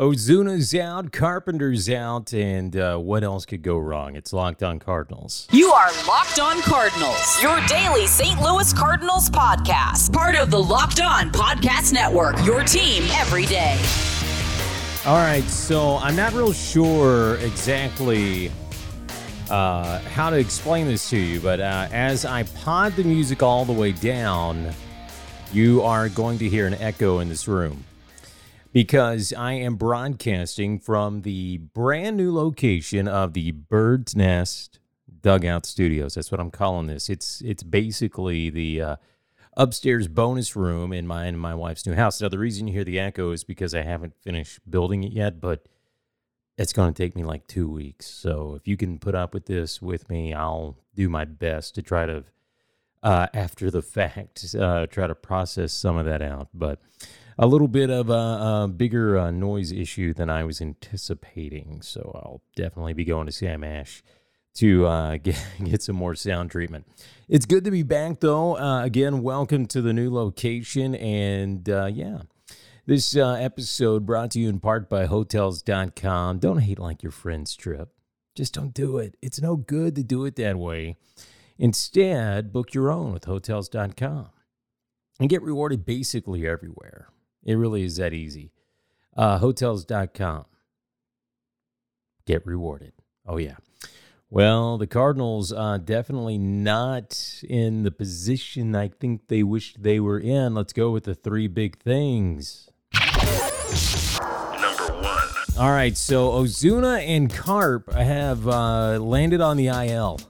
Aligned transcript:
Ozuna's 0.00 0.74
out, 0.74 1.12
Carpenter's 1.12 1.90
out, 1.90 2.32
and 2.32 2.74
uh, 2.74 2.96
what 2.96 3.22
else 3.22 3.44
could 3.44 3.60
go 3.60 3.76
wrong? 3.76 4.16
It's 4.16 4.32
Locked 4.32 4.62
On 4.62 4.78
Cardinals. 4.78 5.46
You 5.52 5.70
are 5.72 5.90
Locked 6.08 6.40
On 6.40 6.62
Cardinals, 6.62 7.42
your 7.42 7.60
daily 7.66 8.06
St. 8.06 8.40
Louis 8.40 8.72
Cardinals 8.72 9.28
podcast. 9.28 10.10
Part 10.10 10.36
of 10.36 10.50
the 10.50 10.58
Locked 10.58 11.02
On 11.02 11.30
Podcast 11.30 11.92
Network, 11.92 12.42
your 12.46 12.64
team 12.64 13.02
every 13.10 13.44
day. 13.44 13.78
All 15.04 15.18
right, 15.18 15.44
so 15.44 15.98
I'm 15.98 16.16
not 16.16 16.32
real 16.32 16.54
sure 16.54 17.36
exactly 17.36 18.50
uh, 19.50 19.98
how 19.98 20.30
to 20.30 20.38
explain 20.38 20.86
this 20.86 21.10
to 21.10 21.18
you, 21.18 21.40
but 21.40 21.60
uh, 21.60 21.88
as 21.92 22.24
I 22.24 22.44
pod 22.44 22.96
the 22.96 23.04
music 23.04 23.42
all 23.42 23.66
the 23.66 23.74
way 23.74 23.92
down, 23.92 24.72
you 25.52 25.82
are 25.82 26.08
going 26.08 26.38
to 26.38 26.48
hear 26.48 26.66
an 26.66 26.72
echo 26.76 27.18
in 27.18 27.28
this 27.28 27.46
room 27.46 27.84
because 28.72 29.32
I 29.32 29.52
am 29.52 29.76
broadcasting 29.76 30.78
from 30.78 31.22
the 31.22 31.58
brand 31.58 32.16
new 32.16 32.34
location 32.34 33.08
of 33.08 33.32
the 33.32 33.50
Bird's 33.52 34.14
Nest 34.14 34.78
Dugout 35.22 35.66
Studios. 35.66 36.14
That's 36.14 36.30
what 36.30 36.40
I'm 36.40 36.50
calling 36.50 36.86
this. 36.86 37.08
It's 37.08 37.40
it's 37.40 37.62
basically 37.62 38.50
the 38.50 38.80
uh, 38.80 38.96
upstairs 39.56 40.08
bonus 40.08 40.54
room 40.54 40.92
in 40.92 41.06
my 41.06 41.26
in 41.26 41.36
my 41.36 41.54
wife's 41.54 41.86
new 41.86 41.94
house. 41.94 42.20
Now 42.20 42.28
the 42.28 42.38
reason 42.38 42.68
you 42.68 42.74
hear 42.74 42.84
the 42.84 43.00
echo 43.00 43.32
is 43.32 43.44
because 43.44 43.74
I 43.74 43.82
haven't 43.82 44.14
finished 44.22 44.60
building 44.68 45.04
it 45.04 45.12
yet, 45.12 45.40
but 45.40 45.66
it's 46.56 46.72
going 46.72 46.92
to 46.92 47.02
take 47.02 47.16
me 47.16 47.24
like 47.24 47.46
two 47.46 47.68
weeks. 47.68 48.06
So 48.06 48.54
if 48.54 48.68
you 48.68 48.76
can 48.76 48.98
put 48.98 49.14
up 49.14 49.34
with 49.34 49.46
this 49.46 49.80
with 49.82 50.08
me, 50.08 50.34
I'll 50.34 50.76
do 50.94 51.08
my 51.08 51.24
best 51.24 51.74
to 51.76 51.82
try 51.82 52.06
to 52.06 52.24
uh, 53.02 53.26
after 53.34 53.70
the 53.70 53.82
fact 53.96 54.54
uh, 54.54 54.86
try 54.86 55.06
to 55.06 55.14
process 55.14 55.72
some 55.72 55.96
of 55.96 56.06
that 56.06 56.22
out, 56.22 56.48
but 56.54 56.80
a 57.40 57.46
little 57.46 57.68
bit 57.68 57.88
of 57.88 58.10
a, 58.10 58.12
a 58.12 58.68
bigger 58.68 59.18
uh, 59.18 59.30
noise 59.30 59.72
issue 59.72 60.12
than 60.12 60.28
I 60.28 60.44
was 60.44 60.60
anticipating. 60.60 61.80
So 61.80 62.12
I'll 62.14 62.42
definitely 62.54 62.92
be 62.92 63.06
going 63.06 63.24
to 63.26 63.32
Sam 63.32 63.64
Ash 63.64 64.02
to 64.56 64.86
uh, 64.86 65.16
get, 65.22 65.42
get 65.64 65.82
some 65.82 65.96
more 65.96 66.14
sound 66.14 66.50
treatment. 66.50 66.86
It's 67.30 67.46
good 67.46 67.64
to 67.64 67.70
be 67.70 67.82
back, 67.82 68.20
though. 68.20 68.58
Uh, 68.58 68.84
again, 68.84 69.22
welcome 69.22 69.64
to 69.68 69.80
the 69.80 69.94
new 69.94 70.12
location. 70.12 70.94
And 70.94 71.66
uh, 71.66 71.86
yeah, 71.86 72.18
this 72.84 73.16
uh, 73.16 73.32
episode 73.32 74.04
brought 74.04 74.32
to 74.32 74.38
you 74.38 74.50
in 74.50 74.60
part 74.60 74.90
by 74.90 75.06
Hotels.com. 75.06 76.40
Don't 76.40 76.58
hate 76.58 76.78
like 76.78 77.02
your 77.02 77.12
friend's 77.12 77.56
trip. 77.56 77.88
Just 78.36 78.52
don't 78.52 78.74
do 78.74 78.98
it. 78.98 79.16
It's 79.22 79.40
no 79.40 79.56
good 79.56 79.94
to 79.94 80.02
do 80.02 80.26
it 80.26 80.36
that 80.36 80.58
way. 80.58 80.96
Instead, 81.58 82.52
book 82.52 82.74
your 82.74 82.92
own 82.92 83.14
with 83.14 83.24
Hotels.com 83.24 84.28
and 85.18 85.30
get 85.30 85.40
rewarded 85.40 85.86
basically 85.86 86.46
everywhere. 86.46 87.08
It 87.44 87.54
really 87.54 87.82
is 87.82 87.96
that 87.96 88.12
easy. 88.12 88.52
Uh, 89.16 89.38
hotels.com. 89.38 90.44
Get 92.26 92.46
rewarded. 92.46 92.92
Oh, 93.26 93.38
yeah. 93.38 93.56
Well, 94.32 94.78
the 94.78 94.86
Cardinals 94.86 95.52
uh, 95.52 95.78
definitely 95.78 96.38
not 96.38 97.42
in 97.42 97.82
the 97.82 97.90
position 97.90 98.76
I 98.76 98.86
think 98.86 99.26
they 99.26 99.42
wished 99.42 99.82
they 99.82 99.98
were 99.98 100.20
in. 100.20 100.54
Let's 100.54 100.72
go 100.72 100.92
with 100.92 101.04
the 101.04 101.16
three 101.16 101.48
big 101.48 101.78
things. 101.78 102.70
Number 102.94 104.92
one. 105.02 105.28
All 105.58 105.70
right, 105.70 105.96
so 105.96 106.30
Ozuna 106.30 107.04
and 107.04 107.28
Carp 107.28 107.92
have 107.92 108.46
uh, 108.46 108.98
landed 109.00 109.40
on 109.40 109.56
the 109.56 109.66
IL. 109.66 110.20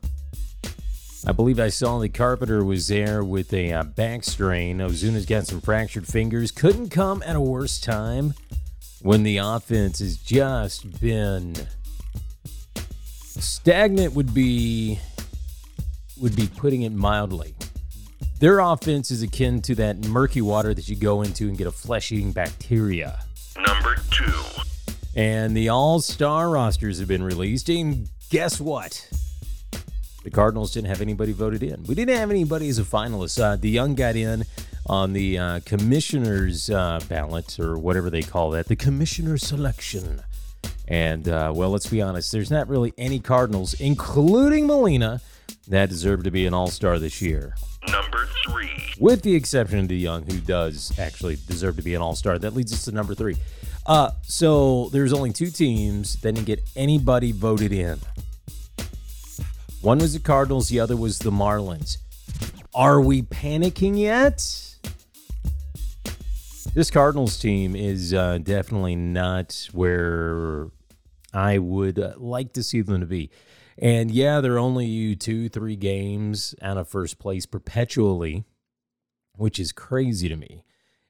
I 1.27 1.33
believe 1.33 1.61
I 1.61 1.69
saw 1.69 1.99
the 1.99 2.09
Carpenter 2.09 2.65
was 2.65 2.89
there 2.89 3.23
with 3.23 3.53
a 3.53 3.73
uh, 3.73 3.83
back 3.83 4.25
strain. 4.25 4.79
Ozuna's 4.79 5.27
got 5.27 5.47
some 5.47 5.61
fractured 5.61 6.07
fingers. 6.07 6.51
Couldn't 6.51 6.89
come 6.89 7.23
at 7.27 7.37
a 7.37 7.41
worse 7.41 7.79
time 7.79 8.33
when 9.03 9.23
the 9.23 9.37
offense 9.37 9.99
has 9.99 10.17
just 10.17 10.99
been 11.01 11.55
stagnant. 13.19 14.15
Would 14.15 14.33
be 14.33 14.99
would 16.19 16.37
be 16.37 16.49
putting 16.57 16.83
it 16.83 16.93
mildly. 16.93 17.55
Their 18.39 18.61
offense 18.61 19.11
is 19.11 19.23
akin 19.23 19.61
to 19.63 19.75
that 19.75 20.07
murky 20.07 20.41
water 20.41 20.73
that 20.73 20.89
you 20.89 20.97
go 20.97 21.21
into 21.21 21.49
and 21.49 21.59
get 21.59 21.67
a 21.67 21.73
flesh-eating 21.73 22.33
bacteria. 22.33 23.21
Number 23.57 23.97
two. 24.11 24.33
And 25.15 25.55
the 25.55 25.69
all-star 25.69 26.49
rosters 26.49 26.99
have 27.01 27.09
been 27.09 27.23
released, 27.23 27.69
and 27.69 28.09
guess 28.31 28.59
what? 28.59 29.07
The 30.23 30.31
Cardinals 30.31 30.73
didn't 30.73 30.89
have 30.89 31.01
anybody 31.01 31.33
voted 31.33 31.63
in. 31.63 31.85
We 31.85 31.95
didn't 31.95 32.17
have 32.17 32.31
anybody 32.31 32.69
as 32.69 32.79
a 32.79 32.83
finalist. 32.83 33.41
Uh, 33.41 33.57
young 33.67 33.95
got 33.95 34.17
in 34.17 34.45
on 34.87 35.13
the 35.13 35.39
uh, 35.39 35.61
commissioner's 35.65 36.69
uh, 36.69 37.01
ballot, 37.09 37.59
or 37.59 37.79
whatever 37.79 38.11
they 38.11 38.23
call 38.23 38.51
that, 38.51 38.67
the 38.67 38.77
commissioner 38.77 39.39
selection. 39.39 40.23
And, 40.89 41.29
uh, 41.29 41.53
well, 41.55 41.71
let's 41.71 41.87
be 41.87 42.03
honest, 42.03 42.33
there's 42.33 42.51
not 42.51 42.69
really 42.69 42.93
any 42.99 43.21
Cardinals, 43.21 43.75
including 43.75 44.67
Molina, 44.67 45.21
that 45.69 45.89
deserve 45.89 46.25
to 46.25 46.31
be 46.31 46.47
an 46.47 46.53
all 46.53 46.67
star 46.67 46.99
this 46.99 47.23
year. 47.23 47.55
Number 47.89 48.29
three. 48.47 48.71
With 48.99 49.23
the 49.23 49.35
exception 49.35 49.79
of 49.79 49.87
DeJong, 49.87 50.31
who 50.31 50.41
does 50.41 50.99
actually 50.99 51.39
deserve 51.47 51.77
to 51.77 51.83
be 51.83 51.95
an 51.95 52.03
all 52.03 52.17
star. 52.17 52.39
That 52.39 52.55
leads 52.55 52.73
us 52.73 52.85
to 52.85 52.93
number 52.93 53.15
three. 53.15 53.37
Uh, 53.87 54.11
so 54.23 54.91
there's 54.91 55.13
only 55.13 55.33
two 55.33 55.51
teams 55.51 56.21
that 56.21 56.35
didn't 56.35 56.47
get 56.47 56.61
anybody 56.77 57.33
voted 57.33 57.73
in. 57.73 57.99
One 59.83 59.99
was 59.99 60.13
the 60.13 60.21
Cardinals, 60.21 60.69
the 60.69 60.79
other 60.79 60.95
was 60.95 61.21
the 61.21 61.31
Marlins. 61.31 61.97
Are 62.75 63.01
we 63.01 63.23
panicking 63.23 63.99
yet? 63.99 64.37
This 66.75 66.91
Cardinals 66.91 67.39
team 67.39 67.75
is 67.75 68.13
uh, 68.13 68.39
definitely 68.43 68.95
not 68.95 69.69
where 69.73 70.69
I 71.33 71.57
would 71.57 71.99
uh, 71.99 72.13
like 72.19 72.53
to 72.53 72.63
see 72.63 72.83
them 72.83 73.01
to 73.01 73.07
be. 73.07 73.31
And 73.79 74.11
yeah, 74.11 74.43
they're 74.43 74.59
only 74.59 75.17
two, 75.17 75.49
three 75.49 75.77
games 75.77 76.55
out 76.61 76.77
of 76.77 76.87
first 76.87 77.19
place 77.19 77.47
perpetually, 77.47 78.45
which 79.37 79.59
is 79.59 79.73
crazy 79.73 80.29
to 80.29 80.37
me. 80.37 80.63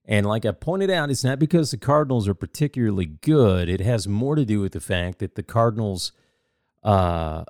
And 0.05 0.27
like 0.27 0.47
I 0.47 0.53
pointed 0.53 0.91
out, 0.91 1.11
it's 1.11 1.25
not 1.25 1.41
because 1.41 1.73
the 1.73 1.77
Cardinals 1.77 2.29
are 2.29 2.35
particularly 2.35 3.07
good. 3.07 3.69
It 3.69 3.81
has 3.81 4.07
more 4.07 4.37
to 4.37 4.45
do 4.45 4.61
with 4.61 4.73
the 4.73 4.81
fact 4.81 5.19
that 5.19 5.35
the 5.35 5.43
Cardinals 5.43 6.13
uh, 6.85 7.45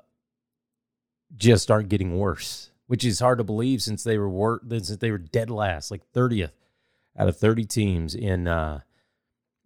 just 1.35 1.71
aren't 1.71 1.89
getting 1.89 2.17
worse, 2.17 2.71
which 2.87 3.05
is 3.05 3.19
hard 3.19 3.37
to 3.37 3.43
believe 3.43 3.81
since 3.81 4.03
they 4.03 4.17
were 4.17 4.29
wor- 4.29 4.61
since 4.69 4.97
they 4.97 5.11
were 5.11 5.17
dead 5.17 5.49
last, 5.49 5.91
like 5.91 6.01
30th 6.13 6.51
out 7.17 7.27
of 7.27 7.37
30 7.37 7.65
teams 7.65 8.15
in 8.15 8.47
uh, 8.47 8.81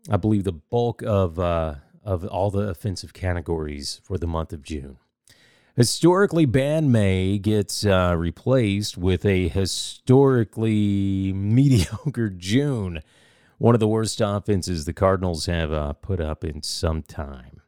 I 0.10 0.18
believe 0.18 0.44
the 0.44 0.52
bulk 0.52 1.02
of 1.04 1.40
uh, 1.40 1.76
of 2.04 2.26
all 2.26 2.52
the 2.52 2.70
offensive 2.70 3.14
categories 3.14 4.00
for 4.04 4.18
the 4.18 4.28
month 4.28 4.54
of 4.54 4.62
June. 4.62 4.98
Historically 5.76 6.46
bad 6.46 6.86
May 6.86 7.38
gets 7.38 7.86
uh, 7.86 8.16
replaced 8.18 8.98
with 8.98 9.26
a 9.26 9.50
historically 9.50 11.34
mediocre 11.36 12.30
June. 12.30 13.02
One 13.58 13.74
of 13.74 13.80
the 13.80 13.88
worst 13.88 14.22
offenses 14.22 14.86
the 14.86 14.94
Cardinals 14.94 15.48
have 15.48 15.74
uh, 15.74 15.94
put 15.94 16.22
up 16.22 16.44
in 16.44 16.62
some 16.62 17.02
time. 17.02 17.62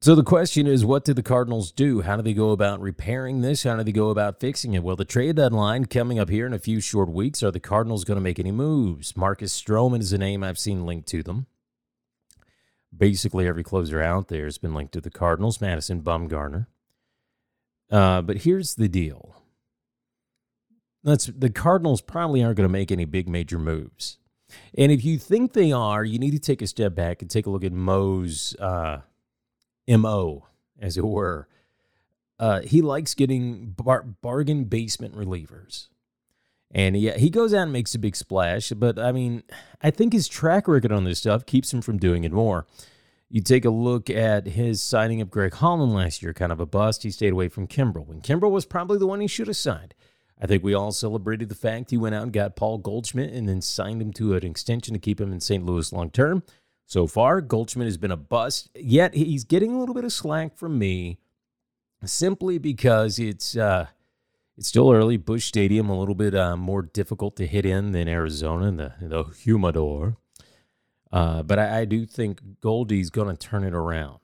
So 0.00 0.14
the 0.14 0.22
question 0.22 0.68
is, 0.68 0.84
what 0.84 1.04
do 1.04 1.12
the 1.12 1.24
Cardinals 1.24 1.72
do? 1.72 2.02
How 2.02 2.14
do 2.14 2.22
they 2.22 2.32
go 2.32 2.50
about 2.52 2.80
repairing 2.80 3.40
this? 3.40 3.64
How 3.64 3.74
do 3.74 3.82
they 3.82 3.90
go 3.90 4.10
about 4.10 4.38
fixing 4.38 4.74
it? 4.74 4.84
Well, 4.84 4.94
the 4.94 5.04
trade 5.04 5.36
deadline 5.36 5.86
coming 5.86 6.20
up 6.20 6.28
here 6.28 6.46
in 6.46 6.52
a 6.52 6.58
few 6.60 6.80
short 6.80 7.08
weeks. 7.08 7.42
Are 7.42 7.50
the 7.50 7.58
Cardinals 7.58 8.04
going 8.04 8.16
to 8.16 8.22
make 8.22 8.38
any 8.38 8.52
moves? 8.52 9.16
Marcus 9.16 9.60
Stroman 9.60 9.98
is 9.98 10.12
a 10.12 10.18
name 10.18 10.44
I've 10.44 10.58
seen 10.58 10.86
linked 10.86 11.08
to 11.08 11.24
them. 11.24 11.46
Basically, 12.96 13.48
every 13.48 13.64
closer 13.64 14.00
out 14.00 14.28
there 14.28 14.44
has 14.44 14.56
been 14.56 14.72
linked 14.72 14.92
to 14.92 15.00
the 15.00 15.10
Cardinals. 15.10 15.60
Madison 15.60 16.00
Bumgarner. 16.00 16.68
Uh, 17.90 18.22
but 18.22 18.38
here's 18.38 18.76
the 18.76 18.88
deal. 18.88 19.42
That's 21.02 21.26
the 21.26 21.50
Cardinals 21.50 22.02
probably 22.02 22.44
aren't 22.44 22.56
going 22.56 22.68
to 22.68 22.72
make 22.72 22.92
any 22.92 23.04
big 23.04 23.28
major 23.28 23.58
moves. 23.58 24.18
And 24.76 24.92
if 24.92 25.04
you 25.04 25.18
think 25.18 25.54
they 25.54 25.72
are, 25.72 26.04
you 26.04 26.20
need 26.20 26.30
to 26.32 26.38
take 26.38 26.62
a 26.62 26.68
step 26.68 26.94
back 26.94 27.20
and 27.20 27.28
take 27.28 27.46
a 27.46 27.50
look 27.50 27.64
at 27.64 27.72
Mo's 27.72 28.54
uh, 28.60 29.00
mo, 29.96 30.46
as 30.78 30.96
it 30.96 31.04
were. 31.04 31.48
Uh, 32.38 32.60
he 32.60 32.82
likes 32.82 33.14
getting 33.14 33.70
bar- 33.70 34.02
bargain 34.02 34.64
basement 34.64 35.14
relievers. 35.14 35.88
And 36.70 36.94
he, 36.94 37.10
he 37.12 37.30
goes 37.30 37.54
out 37.54 37.62
and 37.62 37.72
makes 37.72 37.94
a 37.94 37.98
big 37.98 38.14
splash. 38.14 38.70
But 38.70 38.98
I 38.98 39.12
mean, 39.12 39.42
I 39.82 39.90
think 39.90 40.12
his 40.12 40.28
track 40.28 40.68
record 40.68 40.92
on 40.92 41.04
this 41.04 41.20
stuff 41.20 41.46
keeps 41.46 41.72
him 41.72 41.80
from 41.80 41.98
doing 41.98 42.24
it 42.24 42.32
more. 42.32 42.66
You 43.30 43.42
take 43.42 43.64
a 43.64 43.70
look 43.70 44.08
at 44.08 44.46
his 44.46 44.80
signing 44.80 45.20
of 45.20 45.30
Greg 45.30 45.54
Holland 45.54 45.92
last 45.92 46.22
year, 46.22 46.32
kind 46.32 46.52
of 46.52 46.60
a 46.60 46.66
bust. 46.66 47.02
He 47.02 47.10
stayed 47.10 47.32
away 47.32 47.48
from 47.48 47.66
Kimbrel. 47.66 48.06
when 48.06 48.20
Kimbrel 48.22 48.50
was 48.50 48.64
probably 48.64 48.98
the 48.98 49.06
one 49.06 49.20
he 49.20 49.26
should 49.26 49.48
have 49.48 49.56
signed. 49.56 49.94
I 50.40 50.46
think 50.46 50.62
we 50.62 50.72
all 50.72 50.92
celebrated 50.92 51.48
the 51.48 51.54
fact 51.54 51.90
he 51.90 51.96
went 51.96 52.14
out 52.14 52.22
and 52.22 52.32
got 52.32 52.56
Paul 52.56 52.78
Goldschmidt 52.78 53.32
and 53.32 53.48
then 53.48 53.60
signed 53.60 54.00
him 54.00 54.12
to 54.14 54.34
an 54.34 54.46
extension 54.46 54.94
to 54.94 55.00
keep 55.00 55.20
him 55.20 55.32
in 55.32 55.40
St. 55.40 55.64
Louis 55.64 55.92
long 55.92 56.10
term. 56.10 56.42
So 56.88 57.06
far, 57.06 57.42
Goldschmidt 57.42 57.84
has 57.84 57.98
been 57.98 58.10
a 58.10 58.16
bust, 58.16 58.70
yet 58.74 59.12
he's 59.12 59.44
getting 59.44 59.74
a 59.74 59.78
little 59.78 59.94
bit 59.94 60.04
of 60.04 60.12
slack 60.12 60.56
from 60.56 60.78
me 60.78 61.18
simply 62.02 62.56
because 62.56 63.18
it's 63.18 63.58
uh, 63.58 63.88
it's 64.56 64.68
still 64.68 64.90
early. 64.90 65.18
Busch 65.18 65.44
Stadium, 65.44 65.90
a 65.90 65.98
little 65.98 66.14
bit 66.14 66.34
uh, 66.34 66.56
more 66.56 66.80
difficult 66.80 67.36
to 67.36 67.46
hit 67.46 67.66
in 67.66 67.92
than 67.92 68.08
Arizona, 68.08 68.68
and 68.68 68.78
the, 68.78 68.94
the 69.02 69.24
humidor. 69.24 70.16
Uh, 71.12 71.42
but 71.42 71.58
I, 71.58 71.80
I 71.80 71.84
do 71.84 72.06
think 72.06 72.40
Goldie's 72.62 73.10
going 73.10 73.28
to 73.28 73.36
turn 73.36 73.64
it 73.64 73.74
around. 73.74 74.20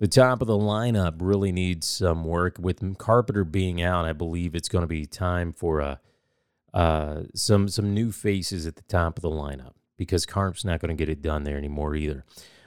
The 0.00 0.08
top 0.08 0.40
of 0.40 0.48
the 0.48 0.58
lineup 0.58 1.18
really 1.20 1.52
needs 1.52 1.86
some 1.86 2.24
work. 2.24 2.56
With 2.58 2.98
Carpenter 2.98 3.44
being 3.44 3.80
out, 3.80 4.06
I 4.06 4.12
believe 4.12 4.56
it's 4.56 4.68
going 4.68 4.82
to 4.82 4.88
be 4.88 5.06
time 5.06 5.52
for 5.52 5.78
a, 5.78 6.00
uh, 6.74 7.22
some 7.32 7.68
some 7.68 7.94
new 7.94 8.10
faces 8.10 8.66
at 8.66 8.74
the 8.74 8.82
top 8.82 9.18
of 9.18 9.22
the 9.22 9.30
lineup 9.30 9.74
because 9.96 10.26
Carp's 10.26 10.64
not 10.64 10.80
going 10.80 10.96
to 10.96 11.00
get 11.00 11.10
it 11.10 11.22
done 11.22 11.44
there 11.44 11.56
anymore 11.56 11.94
either. 11.94 12.24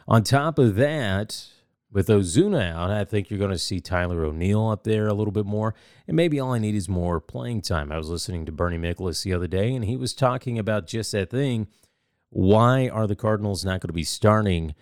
On 0.07 0.23
top 0.23 0.57
of 0.57 0.75
that, 0.75 1.47
with 1.91 2.07
Ozuna 2.07 2.71
out, 2.71 2.91
I 2.91 3.03
think 3.03 3.29
you're 3.29 3.39
going 3.39 3.51
to 3.51 3.57
see 3.57 3.79
Tyler 3.79 4.23
O'Neill 4.23 4.69
up 4.69 4.83
there 4.83 5.07
a 5.07 5.13
little 5.13 5.31
bit 5.31 5.45
more. 5.45 5.73
And 6.07 6.15
maybe 6.15 6.39
all 6.39 6.53
I 6.53 6.59
need 6.59 6.75
is 6.75 6.87
more 6.87 7.19
playing 7.19 7.61
time. 7.61 7.91
I 7.91 7.97
was 7.97 8.09
listening 8.09 8.45
to 8.45 8.51
Bernie 8.51 8.77
Miklasz 8.77 9.23
the 9.23 9.33
other 9.33 9.47
day, 9.47 9.73
and 9.73 9.85
he 9.85 9.97
was 9.97 10.13
talking 10.13 10.59
about 10.59 10.87
just 10.87 11.11
that 11.13 11.31
thing. 11.31 11.67
Why 12.29 12.89
are 12.89 13.07
the 13.07 13.15
Cardinals 13.15 13.65
not 13.65 13.81
going 13.81 13.89
to 13.89 13.93
be 13.93 14.03
starting 14.03 14.75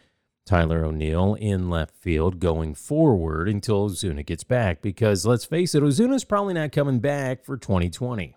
Tyler 0.45 0.83
O'Neill 0.83 1.35
in 1.35 1.69
left 1.69 1.95
field 1.95 2.39
going 2.39 2.75
forward 2.75 3.47
until 3.47 3.89
Ozuna 3.89 4.25
gets 4.25 4.44
back? 4.44 4.81
Because 4.81 5.25
let's 5.25 5.45
face 5.45 5.73
it, 5.75 5.83
Ozuna's 5.83 6.25
probably 6.25 6.53
not 6.53 6.73
coming 6.73 6.99
back 6.99 7.45
for 7.45 7.55
2020. 7.55 8.35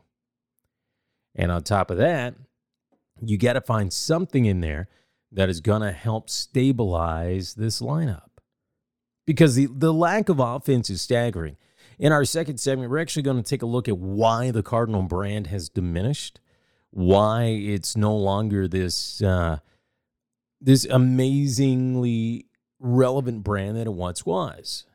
And 1.35 1.51
on 1.51 1.63
top 1.63 1.91
of 1.91 1.99
that, 1.99 2.35
you 3.23 3.39
got 3.39 3.55
to 3.55 3.61
find 3.61 3.93
something 3.93 4.45
in 4.45 4.61
there 4.61 4.89
that 5.33 5.49
is 5.49 5.61
going 5.61 5.83
to 5.83 5.93
help 5.93 6.29
stabilize 6.29 7.55
this 7.55 7.81
lineup 7.81 8.31
because 9.27 9.55
the, 9.55 9.67
the 9.67 9.93
lack 9.93 10.29
of 10.29 10.41
offense 10.41 10.91
is 10.91 11.01
staggering. 11.01 11.57
In 11.99 12.13
our 12.13 12.25
second 12.25 12.59
segment, 12.59 12.91
we're 12.91 12.99
actually 12.99 13.23
going 13.23 13.37
to 13.37 13.49
take 13.49 13.63
a 13.63 13.67
look 13.67 13.89
at 13.89 13.99
why 13.99 14.51
the 14.51 14.63
Cardinal 14.63 15.03
brand 15.03 15.49
has 15.49 15.69
diminished, 15.69 16.41
why 16.91 17.45
it's 17.45 17.97
no 17.97 18.17
longer 18.17 18.67
this 18.67 19.23
uh, 19.23 19.59
this 20.61 20.85
amazingly 20.87 22.47
relevant 22.79 23.45
brand 23.45 23.77
that 23.77 23.87
it 23.87 23.93
once 23.93 24.25
was, 24.27 24.87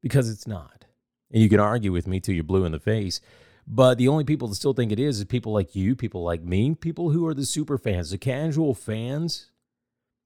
because 0.00 0.30
it's 0.30 0.46
not. 0.46 0.86
And 1.30 1.42
you 1.42 1.48
can 1.48 1.60
argue 1.60 1.92
with 1.92 2.06
me 2.06 2.20
till 2.20 2.34
you're 2.34 2.44
blue 2.44 2.64
in 2.64 2.72
the 2.72 2.78
face, 2.78 3.20
but 3.66 3.98
the 3.98 4.08
only 4.08 4.24
people 4.24 4.48
that 4.48 4.56
still 4.56 4.74
think 4.74 4.92
it 4.92 4.98
is 4.98 5.18
is 5.18 5.24
people 5.24 5.52
like 5.52 5.74
you, 5.74 5.96
people 5.96 6.22
like 6.22 6.42
me, 6.42 6.74
people 6.74 7.10
who 7.10 7.26
are 7.26 7.34
the 7.34 7.46
super 7.46 7.78
fans, 7.78 8.10
the 8.10 8.18
casual 8.18 8.74
fans 8.74 9.50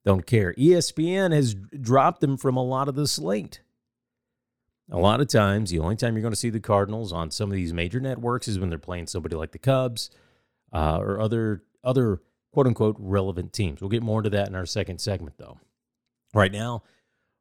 don't 0.05 0.27
care. 0.27 0.55
ESPN 0.55 1.33
has 1.33 1.55
dropped 1.55 2.21
them 2.21 2.37
from 2.37 2.57
a 2.57 2.65
lot 2.65 2.89
of 2.89 2.95
the 2.95 3.07
slate. 3.07 3.61
A 4.91 4.99
lot 4.99 5.21
of 5.21 5.29
times, 5.29 5.71
the 5.71 5.81
only 5.81 5.97
time 5.97 6.15
you're 6.15 6.23
going 6.23 6.33
to 6.33 6.37
see 6.37 6.49
the 6.49 6.61
Cardinals 6.61 7.13
on 7.13 7.31
some 7.31 7.51
of 7.51 7.55
these 7.55 7.75
major 7.75 8.01
networks 8.01 8.49
is 8.49 8.59
when 8.59 8.71
they're 8.71 8.79
playing 8.79 9.07
somebody 9.07 9.37
like 9.37 9.53
the 9.53 9.59
Cubs 9.59 10.11
uh, 10.73 10.99
or 10.99 11.21
other 11.21 11.63
other 11.85 12.23
quote 12.53 12.67
unquote 12.67 12.97
relevant 12.99 13.53
teams. 13.53 13.81
We'll 13.81 13.91
get 13.91 14.03
more 14.03 14.21
into 14.21 14.31
that 14.31 14.49
in 14.49 14.55
our 14.55 14.65
second 14.65 15.01
segment, 15.01 15.37
though. 15.37 15.61
Right 16.33 16.53
now, 16.53 16.85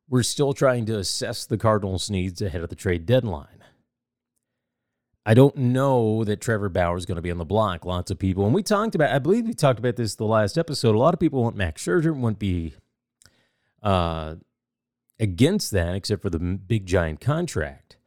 we're 0.10 0.24
still 0.24 0.54
trying 0.54 0.86
to 0.88 0.98
assess 0.98 1.46
the 1.46 1.58
Cardinals' 1.58 2.10
needs 2.10 2.42
ahead 2.42 2.62
of 2.62 2.70
the 2.70 2.76
trade 2.76 3.06
deadline. 3.06 3.57
I 5.28 5.34
don't 5.34 5.58
know 5.58 6.24
that 6.24 6.40
Trevor 6.40 6.70
Bauer 6.70 6.96
is 6.96 7.06
going 7.06 7.18
to 7.18 7.22
be 7.22 7.32
on 7.32 7.38
the 7.38 7.44
block. 7.44 7.86
Lots 7.86 8.10
of 8.12 8.18
people, 8.18 8.46
and 8.46 8.56
we 8.56 8.64
talked 8.64 8.96
about, 8.96 9.12
I 9.12 9.20
believe 9.20 9.46
we 9.46 9.54
talked 9.54 9.78
about 9.78 9.98
this 9.98 10.16
the 10.16 10.24
last 10.24 10.58
episode. 10.58 10.96
A 10.96 10.98
lot 10.98 11.14
of 11.14 11.20
people 11.20 11.44
want 11.44 11.58
Max 11.58 11.84
Scherzer, 11.84 12.16
won't 12.16 12.40
be 12.40 12.76
uh, 13.84 14.36
against 15.20 15.72
that, 15.72 15.96
except 15.96 16.22
for 16.22 16.30
the 16.30 16.40
big 16.40 16.86
giant 16.86 17.20
contract. 17.20 17.98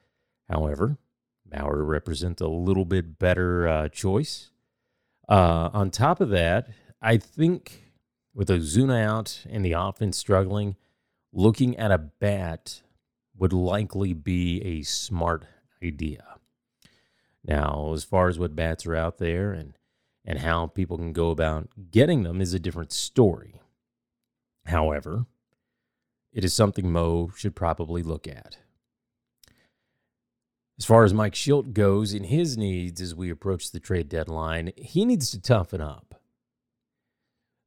However, 0.49 0.97
Bauer 1.45 1.85
represents 1.85 2.41
a 2.41 2.49
little 2.49 2.87
bit 2.87 3.19
better 3.19 3.69
uh, 3.69 3.89
choice. 3.91 4.51
Uh, 5.29 5.69
on 5.75 5.91
top 5.91 6.23
of 6.23 6.31
that, 6.31 6.71
I 7.03 7.19
think 7.19 7.93
with 8.33 8.49
Ozuna 8.49 9.05
out 9.05 9.45
and 9.47 9.63
the 9.63 9.73
offense 9.73 10.17
struggling, 10.17 10.75
looking 11.35 11.77
at 11.77 11.93
a 11.93 11.99
bat 11.99 12.81
would 13.37 13.53
likely 13.53 14.15
be 14.15 14.63
a 14.63 14.83
smart 14.85 15.45
idea. 15.83 16.40
Now, 17.45 17.93
as 17.95 18.05
far 18.05 18.29
as 18.29 18.39
what 18.39 18.57
bats 18.57 18.87
are 18.87 18.97
out 18.97 19.19
there 19.19 19.53
and 19.53 19.75
and 20.25 20.39
how 20.39 20.67
people 20.67 20.99
can 20.99 21.13
go 21.13 21.31
about 21.31 21.69
getting 21.91 22.23
them 22.23 22.41
is 22.41 22.53
a 22.53 22.61
different 22.61 22.93
story. 22.93 23.61
However, 24.67 25.25
it 26.33 26.45
is 26.45 26.53
something 26.55 26.93
Mo 26.93 27.33
should 27.35 27.57
probably 27.57 28.03
look 28.03 28.29
at. 28.29 28.59
As 30.79 30.85
far 30.85 31.05
as 31.05 31.13
Mike 31.13 31.35
Shildt 31.35 31.73
goes 31.73 32.15
in 32.15 32.25
his 32.25 32.57
needs 32.57 33.01
as 33.01 33.15
we 33.15 33.31
approach 33.31 33.71
the 33.71 33.81
trade 33.81 34.09
deadline, 34.09 34.73
he 34.77 35.05
needs 35.05 35.31
to 35.31 35.41
toughen 35.41 35.81
up. 35.81 36.21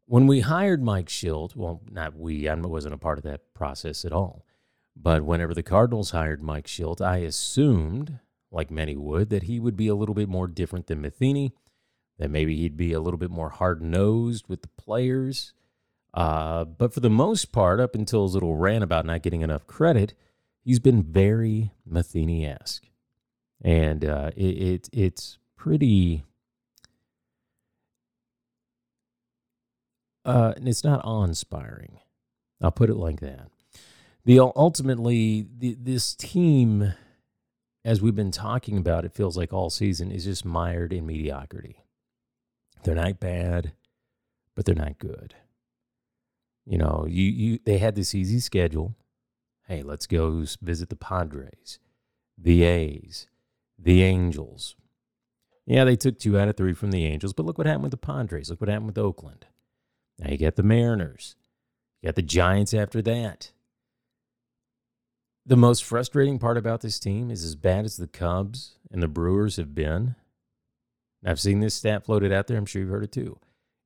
When 0.06 0.28
we 0.28 0.42
hired 0.42 0.84
Mike 0.84 1.10
Shildt, 1.10 1.56
well, 1.56 1.82
not 1.92 2.16
we, 2.16 2.48
I 2.48 2.56
wasn't 2.56 2.94
a 2.94 2.98
part 2.98 3.18
of 3.18 3.24
that 3.24 3.54
process 3.54 4.06
at 4.06 4.14
all. 4.14 4.46
But 4.96 5.24
whenever 5.24 5.54
the 5.54 5.64
Cardinals 5.64 6.12
hired 6.12 6.42
Mike 6.42 6.68
Shildt, 6.68 7.02
I 7.02 7.18
assumed 7.18 8.20
like 8.54 8.72
many 8.72 8.96
would, 8.96 9.30
that 9.30 9.44
he 9.44 9.60
would 9.60 9.76
be 9.76 9.88
a 9.88 9.96
little 9.96 10.16
bit 10.16 10.30
more 10.30 10.48
different 10.48 10.88
than 10.88 11.02
Matheny, 11.02 11.54
that 12.20 12.30
maybe 12.30 12.56
he'd 12.56 12.78
be 12.78 12.94
a 12.94 13.00
little 13.00 13.18
bit 13.18 13.32
more 13.32 13.50
hard 13.50 13.82
nosed 13.82 14.46
with 14.48 14.62
the 14.62 14.68
players. 14.78 15.54
Uh, 16.14 16.64
but 16.64 16.94
for 16.94 17.00
the 17.00 17.10
most 17.10 17.52
part, 17.52 17.80
up 17.80 17.96
until 17.96 18.24
his 18.24 18.36
little 18.36 18.56
rant 18.56 18.84
about 18.84 19.06
not 19.06 19.24
getting 19.24 19.42
enough 19.42 19.66
credit, 19.66 20.14
he's 20.64 20.80
been 20.80 21.02
very 21.02 21.72
Matheny 21.86 22.46
esque. 22.46 22.86
And 23.62 24.06
uh, 24.06 24.32
it, 24.36 24.62
it, 24.62 24.90
it's 24.94 25.38
pretty. 25.58 26.24
Uh, 30.24 30.54
it's 30.58 30.84
not 30.84 31.04
awe 31.04 31.24
inspiring. 31.24 32.00
I'll 32.62 32.72
put 32.72 32.90
it 32.90 32.96
like 32.96 33.20
that. 33.22 33.48
The 34.26 34.40
ultimately, 34.40 35.48
the, 35.58 35.76
this 35.80 36.14
team 36.14 36.94
as 37.86 38.02
we've 38.02 38.16
been 38.16 38.32
talking 38.32 38.78
about, 38.78 39.06
it 39.06 39.14
feels 39.14 39.38
like 39.38 39.52
all 39.52 39.70
season 39.70 40.12
is 40.12 40.26
just 40.26 40.46
mired 40.46 40.94
in 40.94 41.06
mediocrity. 41.06 41.84
They're 42.84 42.96
not 42.96 43.20
bad, 43.20 43.74
but 44.56 44.66
they're 44.66 44.76
not 44.76 45.00
good. 45.00 45.36
You 46.66 46.78
know, 46.78 47.06
you 47.08 47.24
you 47.24 47.60
they 47.66 47.78
had 47.78 47.96
this 47.96 48.16
easy 48.16 48.40
schedule. 48.40 48.96
Hey, 49.68 49.82
let's 49.82 50.08
go 50.08 50.46
visit 50.62 50.90
the 50.90 50.96
Padres, 50.96 51.80
the 52.38 52.64
A's, 52.64 53.28
the 53.78 54.04
Angels. 54.04 54.76
Yeah, 55.66 55.86
they 55.86 55.96
took 55.96 56.20
two 56.20 56.38
out 56.38 56.50
of 56.50 56.58
three 56.58 56.74
from 56.74 56.92
the 56.92 57.06
Angels, 57.06 57.34
but 57.34 57.46
look 57.46 57.58
what 57.58 57.68
happened 57.68 57.84
with 57.84 57.92
the 57.92 57.98
Padres. 57.98 58.50
Look 58.50 58.62
what 58.62 58.70
happened 58.70 58.88
with 58.88 58.98
Oakland. 58.98 59.46
Now 60.20 60.30
you 60.30 60.38
got 60.38 60.56
the 60.56 60.64
Mariners. 60.64 61.36
You 62.02 62.08
got 62.08 62.16
the 62.16 62.22
Giants 62.22 62.74
after 62.74 63.02
that. 63.02 63.52
The 65.46 65.58
most 65.58 65.84
frustrating 65.84 66.40
part 66.40 66.58
about 66.58 66.82
this 66.82 67.00
team 67.00 67.30
is 67.30 67.44
as 67.44 67.56
bad 67.56 67.84
as 67.84 67.98
the 67.98 68.08
Cubs 68.08 68.76
and 68.90 69.04
the 69.04 69.10
Brewers 69.10 69.58
have 69.58 69.76
been. 69.76 70.16
I've 71.26 71.40
seen 71.40 71.60
this 71.60 71.76
stat 71.76 72.06
floated 72.06 72.32
out 72.32 72.48
there. 72.48 72.58
I'm 72.58 72.66
sure 72.66 72.82
you've 72.82 72.92
heard 72.92 73.04
it 73.04 73.12
too. 73.12 73.40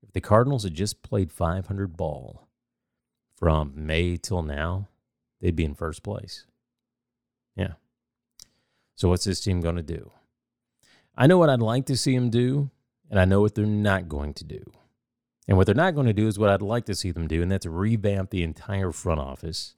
If 0.03 0.11
the 0.13 0.21
Cardinals 0.21 0.63
had 0.63 0.75
just 0.75 1.01
played 1.01 1.31
500 1.31 1.97
ball 1.97 2.47
from 3.35 3.73
May 3.75 4.17
till 4.17 4.43
now, 4.43 4.87
they'd 5.41 5.55
be 5.55 5.65
in 5.65 5.73
first 5.73 6.03
place. 6.03 6.45
Yeah. 7.55 7.73
So 8.95 9.09
what's 9.09 9.25
this 9.25 9.41
team 9.41 9.61
going 9.61 9.75
to 9.75 9.83
do? 9.83 10.11
I 11.15 11.25
know 11.25 11.39
what 11.39 11.49
I'd 11.49 11.59
like 11.59 11.87
to 11.87 11.97
see 11.97 12.15
them 12.15 12.29
do, 12.29 12.69
and 13.09 13.19
I 13.19 13.25
know 13.25 13.41
what 13.41 13.55
they're 13.55 13.65
not 13.65 14.07
going 14.07 14.35
to 14.35 14.43
do. 14.43 14.63
And 15.47 15.57
what 15.57 15.65
they're 15.65 15.75
not 15.75 15.95
going 15.95 16.07
to 16.07 16.13
do 16.13 16.27
is 16.27 16.37
what 16.37 16.49
I'd 16.49 16.61
like 16.61 16.85
to 16.85 16.95
see 16.95 17.09
them 17.11 17.27
do, 17.27 17.41
and 17.41 17.51
that's 17.51 17.65
revamp 17.65 18.29
the 18.29 18.43
entire 18.43 18.91
front 18.91 19.19
office 19.19 19.75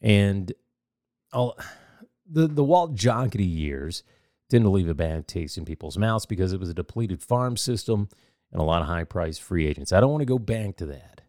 and 0.00 0.52
The 1.34 2.48
the 2.48 2.64
Walt 2.64 2.94
Jocketty 2.94 3.50
years 3.50 4.02
to 4.62 4.70
leave 4.70 4.88
a 4.88 4.94
bad 4.94 5.26
taste 5.26 5.58
in 5.58 5.64
people's 5.64 5.98
mouths 5.98 6.26
because 6.26 6.52
it 6.52 6.60
was 6.60 6.68
a 6.68 6.74
depleted 6.74 7.22
farm 7.22 7.56
system 7.56 8.08
and 8.52 8.60
a 8.60 8.64
lot 8.64 8.82
of 8.82 8.88
high 8.88 9.04
priced 9.04 9.42
free 9.42 9.66
agents. 9.66 9.92
I 9.92 10.00
don't 10.00 10.10
want 10.10 10.22
to 10.22 10.26
go 10.26 10.38
back 10.38 10.76
to 10.76 10.86
that. 10.86 11.22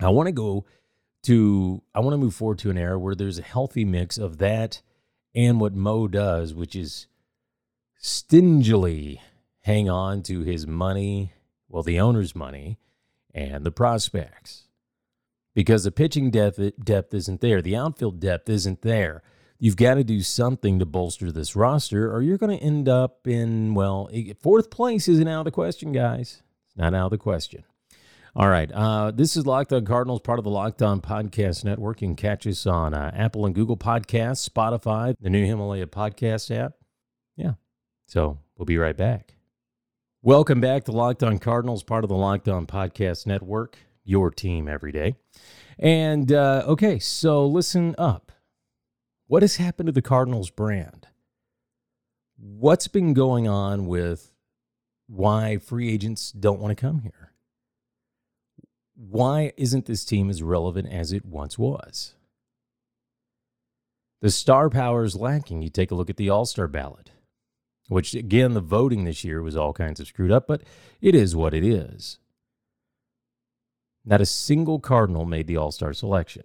I 0.00 0.10
want 0.10 0.28
to 0.28 0.32
go 0.32 0.64
to 1.24 1.82
I 1.94 2.00
want 2.00 2.14
to 2.14 2.18
move 2.18 2.34
forward 2.34 2.58
to 2.60 2.70
an 2.70 2.78
era 2.78 2.98
where 2.98 3.14
there's 3.14 3.38
a 3.38 3.42
healthy 3.42 3.84
mix 3.84 4.16
of 4.16 4.38
that 4.38 4.80
and 5.34 5.60
what 5.60 5.74
Mo 5.74 6.08
does, 6.08 6.54
which 6.54 6.74
is 6.74 7.06
stingily 7.98 9.20
hang 9.62 9.90
on 9.90 10.22
to 10.22 10.40
his 10.40 10.66
money, 10.66 11.32
well, 11.68 11.82
the 11.82 12.00
owner's 12.00 12.34
money, 12.34 12.78
and 13.34 13.64
the 13.64 13.70
prospects 13.70 14.64
because 15.54 15.84
the 15.84 15.92
pitching 15.92 16.30
depth 16.30 16.60
depth 16.82 17.14
isn't 17.14 17.40
there, 17.40 17.62
the 17.62 17.76
outfield 17.76 18.20
depth 18.20 18.48
isn't 18.48 18.82
there. 18.82 19.22
You've 19.58 19.76
got 19.76 19.94
to 19.94 20.04
do 20.04 20.22
something 20.22 20.78
to 20.78 20.86
bolster 20.86 21.30
this 21.30 21.54
roster, 21.54 22.10
or 22.10 22.22
you're 22.22 22.38
going 22.38 22.56
to 22.56 22.64
end 22.64 22.88
up 22.88 23.26
in 23.26 23.74
well, 23.74 24.08
fourth 24.40 24.70
place 24.70 25.06
isn't 25.06 25.28
out 25.28 25.40
of 25.40 25.44
the 25.44 25.50
question, 25.50 25.92
guys. 25.92 26.42
It's 26.66 26.76
not 26.76 26.94
out 26.94 27.06
of 27.06 27.10
the 27.10 27.18
question. 27.18 27.64
All 28.34 28.48
right, 28.48 28.70
uh, 28.72 29.10
this 29.10 29.36
is 29.36 29.44
Locked 29.44 29.72
On 29.72 29.84
Cardinals, 29.84 30.20
part 30.20 30.38
of 30.38 30.44
the 30.44 30.50
Locked 30.50 30.82
On 30.82 31.00
Podcast 31.00 31.64
Network. 31.64 32.00
You 32.00 32.08
can 32.08 32.16
catch 32.16 32.46
us 32.46 32.64
on 32.64 32.94
uh, 32.94 33.10
Apple 33.12 33.44
and 33.44 33.54
Google 33.54 33.76
Podcasts, 33.76 34.48
Spotify, 34.48 35.14
the 35.20 35.30
new 35.30 35.44
Himalaya 35.44 35.86
Podcast 35.86 36.56
app. 36.56 36.74
Yeah, 37.36 37.54
so 38.06 38.38
we'll 38.56 38.66
be 38.66 38.78
right 38.78 38.96
back. 38.96 39.34
Welcome 40.22 40.60
back 40.60 40.84
to 40.84 40.92
Locked 40.92 41.24
On 41.24 41.38
Cardinals, 41.38 41.82
part 41.82 42.04
of 42.04 42.08
the 42.08 42.16
Locked 42.16 42.48
On 42.48 42.66
Podcast 42.66 43.26
Network 43.26 43.76
your 44.10 44.30
team 44.30 44.68
every 44.68 44.92
day. 44.92 45.14
And 45.78 46.32
uh, 46.32 46.64
okay, 46.66 46.98
so 46.98 47.46
listen 47.46 47.94
up. 47.96 48.32
What 49.28 49.42
has 49.42 49.56
happened 49.56 49.86
to 49.86 49.92
the 49.92 50.02
Cardinals 50.02 50.50
brand? 50.50 51.06
What's 52.36 52.88
been 52.88 53.14
going 53.14 53.46
on 53.46 53.86
with 53.86 54.32
why 55.06 55.58
free 55.58 55.92
agents 55.92 56.32
don't 56.32 56.60
want 56.60 56.76
to 56.76 56.80
come 56.80 57.00
here? 57.00 57.32
Why 58.94 59.52
isn't 59.56 59.86
this 59.86 60.04
team 60.04 60.28
as 60.28 60.42
relevant 60.42 60.88
as 60.88 61.12
it 61.12 61.24
once 61.24 61.58
was? 61.58 62.14
The 64.20 64.30
star 64.30 64.68
power 64.68 65.04
is 65.04 65.16
lacking. 65.16 65.62
You 65.62 65.70
take 65.70 65.90
a 65.90 65.94
look 65.94 66.10
at 66.10 66.16
the 66.16 66.28
All 66.28 66.44
Star 66.44 66.68
ballot, 66.68 67.10
which 67.88 68.14
again, 68.14 68.52
the 68.52 68.60
voting 68.60 69.04
this 69.04 69.24
year 69.24 69.40
was 69.42 69.56
all 69.56 69.72
kinds 69.72 70.00
of 70.00 70.08
screwed 70.08 70.30
up, 70.30 70.46
but 70.46 70.62
it 71.00 71.14
is 71.14 71.34
what 71.34 71.54
it 71.54 71.64
is. 71.64 72.19
Not 74.04 74.20
a 74.20 74.26
single 74.26 74.80
Cardinal 74.80 75.24
made 75.24 75.46
the 75.46 75.56
All 75.56 75.72
Star 75.72 75.92
selection. 75.92 76.42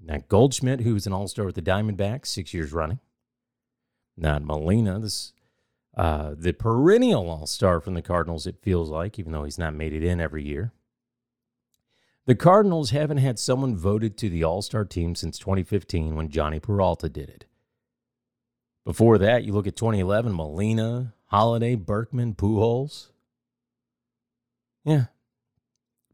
Not 0.00 0.28
Goldschmidt, 0.28 0.80
who 0.80 0.94
was 0.94 1.06
an 1.06 1.12
All 1.12 1.28
Star 1.28 1.44
with 1.44 1.54
the 1.54 1.62
Diamondbacks 1.62 2.26
six 2.26 2.54
years 2.54 2.72
running. 2.72 3.00
Not 4.16 4.42
Molina, 4.42 4.98
this 4.98 5.32
uh, 5.96 6.34
the 6.36 6.52
perennial 6.52 7.28
All 7.28 7.46
Star 7.46 7.80
from 7.80 7.94
the 7.94 8.02
Cardinals. 8.02 8.46
It 8.46 8.62
feels 8.62 8.90
like, 8.90 9.18
even 9.18 9.32
though 9.32 9.44
he's 9.44 9.58
not 9.58 9.74
made 9.74 9.92
it 9.92 10.04
in 10.04 10.20
every 10.20 10.44
year. 10.44 10.72
The 12.24 12.34
Cardinals 12.36 12.90
haven't 12.90 13.18
had 13.18 13.38
someone 13.38 13.76
voted 13.76 14.16
to 14.18 14.30
the 14.30 14.44
All 14.44 14.62
Star 14.62 14.84
team 14.84 15.14
since 15.14 15.38
2015 15.38 16.14
when 16.14 16.28
Jhonny 16.28 16.62
Peralta 16.62 17.08
did 17.08 17.28
it. 17.28 17.46
Before 18.84 19.18
that, 19.18 19.44
you 19.44 19.52
look 19.52 19.66
at 19.66 19.76
2011, 19.76 20.32
Molina, 20.32 21.14
Holliday, 21.26 21.76
Berkman, 21.76 22.34
Pujols. 22.34 23.10
Yeah. 24.84 25.06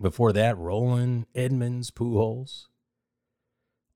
Before 0.01 0.33
that, 0.33 0.57
Rolen, 0.57 1.27
Edmonds, 1.35 1.91
Pujols. 1.91 2.67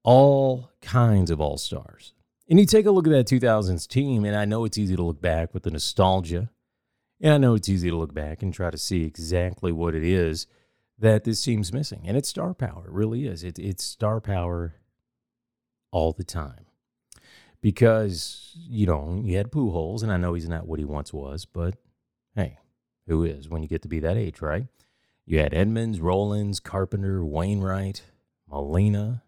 All 0.03 0.71
kinds 0.81 1.31
of 1.31 1.41
All 1.41 1.59
Stars. 1.59 2.15
And 2.49 2.59
you 2.59 2.67
take 2.67 2.87
a 2.87 2.91
look 2.91 3.07
at 3.07 3.11
that 3.11 3.27
2000s 3.27 3.87
team, 3.87 4.25
and 4.25 4.35
I 4.35 4.45
know 4.45 4.65
it's 4.65 4.79
easy 4.79 4.97
to 4.97 5.03
look 5.03 5.21
back 5.21 5.55
with 5.55 5.63
the 5.63 5.71
nostalgia. 5.71 6.51
And 7.21 7.33
I 7.33 7.39
know 7.39 7.55
it's 7.55 7.69
easy 7.69 7.89
to 7.89 7.97
look 7.97 8.13
back 8.13 8.43
and 8.43 8.53
try 8.53 8.71
to 8.71 8.79
see 8.79 9.05
exactly 9.05 9.71
what 9.71 9.95
it 9.95 10.03
is 10.03 10.49
that 10.99 11.23
this 11.23 11.43
team's 11.43 11.73
missing. 11.73 12.03
And 12.05 12.17
it's 12.17 12.29
star 12.29 12.53
power. 12.53 12.85
It 12.87 12.93
really 12.93 13.27
is. 13.27 13.45
It, 13.45 13.61
it's 13.61 13.85
star 13.85 14.21
power 14.21 14.75
all 15.93 16.13
the 16.13 16.25
time. 16.25 16.67
Because, 17.61 18.51
you 18.57 18.87
know, 18.87 19.23
you 19.25 19.37
had 19.37 19.53
Pujols, 19.53 20.03
and 20.03 20.11
I 20.11 20.17
know 20.17 20.35
he's 20.35 20.49
not 20.49 20.67
what 20.67 20.81
he 20.81 20.85
once 20.85 21.13
was, 21.13 21.45
but 21.45 21.77
hey, 22.35 22.59
who 23.07 23.23
is 23.23 23.49
when 23.49 23.63
you 23.63 23.69
get 23.69 23.83
to 23.83 23.89
be 23.89 24.01
that 24.01 24.17
age, 24.17 24.43
right? 24.43 24.67
You 25.25 25.39
had 25.39 25.55
Edmonds, 25.55 26.01
Rollins, 26.01 26.61
Carpenter, 26.61 27.25
Wainwright, 27.25 28.03
Molina, 28.49 29.23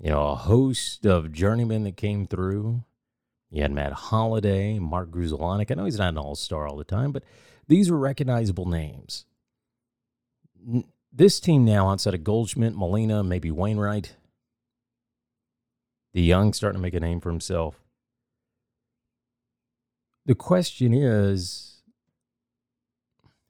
you 0.00 0.10
know, 0.10 0.28
a 0.28 0.34
host 0.36 1.06
of 1.06 1.32
journeymen 1.32 1.84
that 1.84 1.96
came 1.96 2.26
through. 2.26 2.84
You 3.50 3.62
had 3.62 3.72
Matt 3.72 3.92
Holliday, 3.92 4.78
Mark 4.78 5.10
Grudzielanek. 5.10 5.70
I 5.70 5.74
know 5.74 5.86
he's 5.86 5.98
not 5.98 6.10
an 6.10 6.18
all 6.18 6.36
star 6.36 6.68
all 6.68 6.76
the 6.76 6.84
time, 6.84 7.10
but 7.10 7.24
these 7.66 7.90
were 7.90 7.98
recognizable 7.98 8.66
names. 8.66 9.24
This 11.12 11.40
team 11.40 11.64
now, 11.64 11.88
outside 11.88 12.14
of 12.14 12.22
Goldschmidt, 12.22 12.74
Molina, 12.74 13.24
maybe 13.24 13.50
Wainwright, 13.50 14.14
DeJong 16.14 16.54
starting 16.54 16.78
to 16.78 16.82
make 16.82 16.94
a 16.94 17.00
name 17.00 17.20
for 17.20 17.30
himself. 17.30 17.80
The 20.26 20.34
question 20.34 20.92
is, 20.92 21.67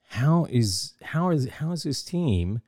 how 0.08 0.46
is 0.48 0.94
how 1.02 1.30
is 1.30 1.48
how 1.48 1.72
is 1.72 1.82
this 1.82 2.02
team 2.02 2.62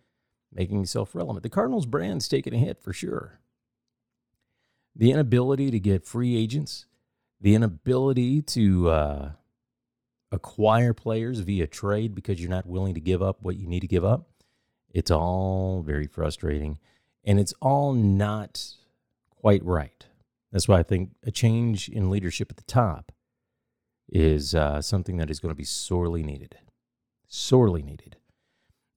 making 0.53 0.77
himself 0.77 1.15
relevant? 1.15 1.43
The 1.43 1.49
Cardinals 1.49 1.87
brand's 1.87 2.29
taking 2.29 2.55
a 2.55 2.59
hit 2.59 2.83
for 2.83 2.93
sure. 2.93 3.41
The 4.95 5.11
inability 5.11 5.71
to 5.71 5.81
get 5.81 6.05
free 6.05 6.37
agents, 6.37 6.85
the 7.41 7.55
inability 7.55 8.43
to 8.43 8.91
uh, 8.91 9.31
acquire 10.31 10.93
players 10.93 11.39
via 11.41 11.67
trade 11.67 12.15
because 12.15 12.41
you're 12.41 12.51
not 12.51 12.67
willing 12.67 12.95
to 12.95 13.01
give 13.01 13.23
up 13.23 13.39
what 13.41 13.57
you 13.57 13.67
need 13.67 13.81
to 13.81 13.87
give 13.87 14.05
up. 14.05 14.29
It's 14.93 15.11
all 15.11 15.83
very 15.83 16.07
frustrating 16.07 16.79
and 17.25 17.41
it's 17.41 17.55
all 17.63 17.95
not 17.95 18.63
quite 19.31 19.65
right. 19.65 20.05
That's 20.53 20.69
why 20.69 20.81
I 20.81 20.83
think 20.83 21.13
a 21.25 21.31
change 21.31 21.89
in 21.89 22.11
leadership 22.11 22.49
at 22.51 22.59
the 22.59 22.65
top 22.65 23.13
is 24.13 24.55
uh, 24.55 24.83
something 24.83 25.17
that 25.17 25.31
is 25.31 25.41
going 25.41 25.53
to 25.53 25.59
be 25.59 25.65
sorely 25.65 26.23
needed. 26.23 26.59
Sorely 27.31 27.83
needed. 27.83 28.17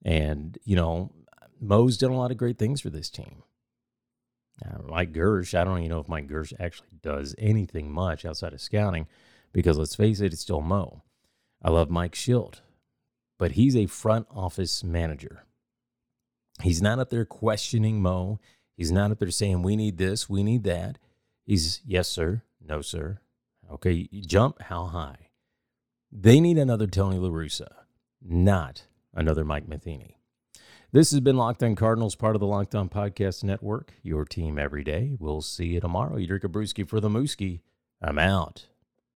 And, 0.04 0.58
you 0.64 0.76
know, 0.76 1.12
Mo's 1.60 1.96
done 1.96 2.10
a 2.10 2.18
lot 2.18 2.30
of 2.30 2.36
great 2.36 2.58
things 2.58 2.80
for 2.80 2.90
this 2.90 3.08
team. 3.08 3.44
Uh, 4.64 4.82
Mike 4.86 5.12
Girsch, 5.12 5.58
I 5.58 5.64
don't 5.64 5.78
even 5.78 5.90
know 5.90 6.00
if 6.00 6.08
Mike 6.08 6.28
Girsch 6.28 6.52
actually 6.60 6.90
does 7.00 7.34
anything 7.38 7.90
much 7.90 8.24
outside 8.24 8.52
of 8.52 8.60
scouting 8.60 9.06
because 9.52 9.78
let's 9.78 9.94
face 9.94 10.20
it, 10.20 10.32
it's 10.32 10.42
still 10.42 10.60
Mo. 10.60 11.02
I 11.62 11.70
love 11.70 11.90
Mike 11.90 12.12
Shildt, 12.12 12.60
but 13.38 13.52
he's 13.52 13.76
a 13.76 13.86
front 13.86 14.26
office 14.30 14.84
manager. 14.84 15.44
He's 16.62 16.82
not 16.82 16.98
up 16.98 17.10
there 17.10 17.24
questioning 17.24 18.02
Mo. 18.02 18.38
He's 18.76 18.92
not 18.92 19.10
up 19.10 19.20
there 19.20 19.30
saying, 19.30 19.62
we 19.62 19.76
need 19.76 19.96
this, 19.96 20.28
we 20.28 20.42
need 20.42 20.64
that. 20.64 20.98
He's, 21.44 21.80
yes, 21.86 22.08
sir, 22.08 22.42
no, 22.60 22.80
sir. 22.80 23.20
Okay, 23.70 24.08
jump, 24.26 24.60
how 24.62 24.86
high? 24.86 25.30
They 26.12 26.40
need 26.40 26.58
another 26.58 26.86
Tony 26.86 27.18
LaRussa, 27.18 27.72
not 28.24 28.86
another 29.12 29.44
Mike 29.44 29.68
Matheny. 29.68 30.18
This 30.92 31.10
has 31.10 31.20
been 31.20 31.36
Locked 31.36 31.62
On 31.62 31.74
Cardinals, 31.74 32.14
part 32.14 32.36
of 32.36 32.40
the 32.40 32.46
Locked 32.46 32.74
On 32.74 32.88
Podcast 32.88 33.42
Network, 33.42 33.94
your 34.02 34.24
team 34.24 34.58
every 34.58 34.84
day. 34.84 35.16
We'll 35.18 35.42
see 35.42 35.66
you 35.66 35.80
tomorrow. 35.80 36.16
You 36.16 36.26
drink 36.26 36.44
a 36.44 36.48
brewski 36.48 36.88
for 36.88 37.00
the 37.00 37.08
mooski. 37.08 37.60
I'm 38.00 38.18
out. 38.18 38.66